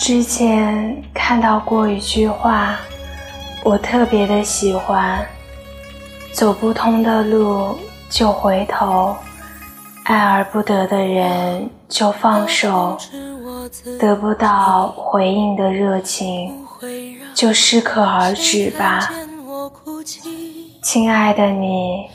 [0.00, 2.78] 之前看到过一句话，
[3.62, 5.22] 我特别的喜欢：
[6.32, 7.76] 走不通的路
[8.08, 9.14] 就回头，
[10.04, 12.96] 爱而不得的人就放手，
[14.00, 16.50] 得不到回应的热情
[17.34, 19.06] 就适可而止吧。
[20.82, 22.06] 亲爱的你，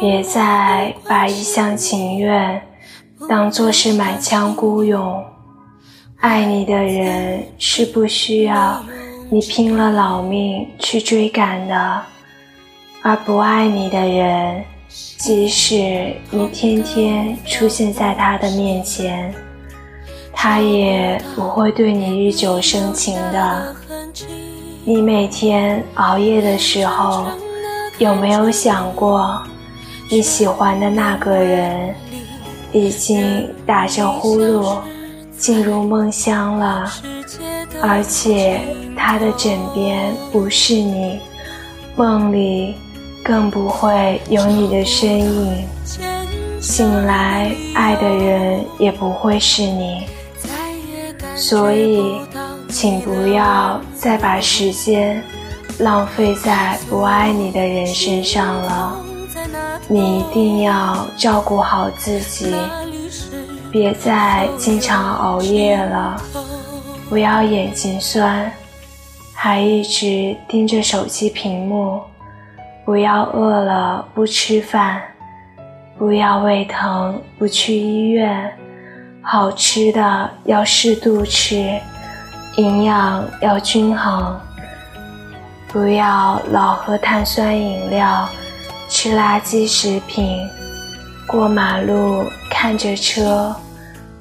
[0.00, 2.62] 别再把一厢情愿
[3.28, 5.22] 当作是满腔孤勇。
[6.20, 8.82] 爱你的人是不需要
[9.30, 12.02] 你拼了老命去追赶的，
[13.02, 19.34] 而不爱你的人，即使你天天出现在他的面前，
[20.32, 23.76] 他也不会对你日久生情的。
[24.84, 27.26] 你每天熬夜的时候。
[27.98, 29.40] 有没有想过，
[30.10, 31.94] 你喜欢的那个人
[32.72, 34.78] 已经打着呼噜
[35.44, 36.90] 进入梦乡了，
[37.82, 38.62] 而且
[38.96, 41.20] 他的枕边不是你，
[41.96, 42.74] 梦里
[43.22, 45.68] 更不会有你的身影，
[46.62, 50.06] 醒来爱的人也不会是你，
[51.36, 52.22] 所以，
[52.70, 55.22] 请不要再把时间。
[55.80, 58.96] 浪费在不爱你的人身上了，
[59.88, 62.54] 你一定要照顾好自己，
[63.74, 66.16] 别再经常熬夜了，
[67.08, 68.48] 不要眼睛酸，
[69.34, 72.00] 还一直盯着手机屏幕，
[72.84, 75.02] 不要饿了不吃饭，
[75.98, 78.48] 不要胃疼不去医院，
[79.20, 81.76] 好吃的要适度吃，
[82.56, 84.40] 营养要均衡。
[85.66, 88.28] 不要老喝碳酸饮料，
[88.88, 90.38] 吃垃圾食品，
[91.26, 93.52] 过马路看着车，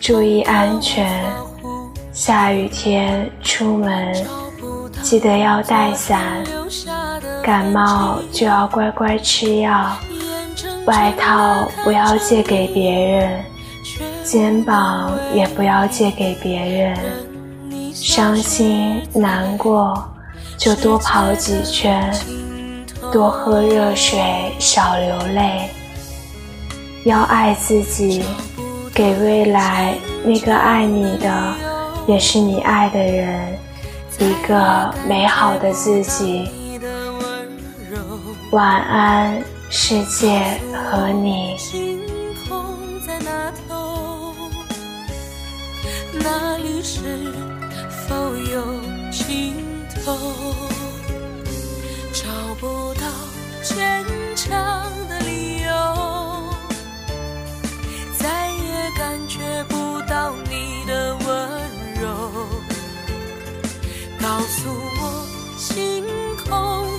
[0.00, 1.22] 注意安全。
[2.12, 4.12] 下雨天出门
[5.02, 6.42] 记得要带伞，
[7.42, 9.96] 感冒就要乖乖吃药。
[10.86, 13.44] 外套不要借给别人，
[14.24, 16.96] 肩膀也不要借给别人。
[17.92, 20.02] 伤心难过。
[20.56, 22.12] 就多跑几圈，
[23.10, 24.20] 多喝热水，
[24.58, 25.70] 少流泪。
[27.04, 28.22] 要爱自己，
[28.94, 31.54] 给未来那个爱你的，
[32.06, 33.58] 也是你爱的人，
[34.18, 36.48] 一个美好的自己。
[38.50, 40.42] 晚安，世界
[40.72, 41.56] 和你。
[46.12, 46.98] 那里是
[48.08, 48.14] 否
[48.52, 48.80] 有
[49.10, 49.54] 尽
[50.04, 50.16] 头？
[60.10, 61.28] 到你的温
[62.02, 62.08] 柔
[64.20, 65.24] 告诉我
[65.56, 66.04] 星
[66.48, 66.89] 空